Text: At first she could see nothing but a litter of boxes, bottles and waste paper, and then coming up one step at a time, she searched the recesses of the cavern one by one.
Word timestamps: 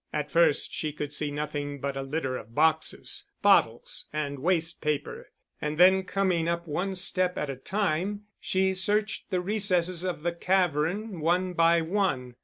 At 0.11 0.31
first 0.31 0.73
she 0.73 0.91
could 0.91 1.13
see 1.13 1.29
nothing 1.29 1.79
but 1.79 1.95
a 1.95 2.01
litter 2.01 2.35
of 2.35 2.55
boxes, 2.55 3.25
bottles 3.43 4.05
and 4.11 4.39
waste 4.39 4.81
paper, 4.81 5.29
and 5.61 5.77
then 5.77 6.05
coming 6.05 6.47
up 6.47 6.65
one 6.67 6.95
step 6.95 7.37
at 7.37 7.51
a 7.51 7.55
time, 7.55 8.23
she 8.39 8.73
searched 8.73 9.29
the 9.29 9.41
recesses 9.41 10.03
of 10.03 10.23
the 10.23 10.33
cavern 10.33 11.19
one 11.19 11.53
by 11.53 11.81
one. 11.83 12.33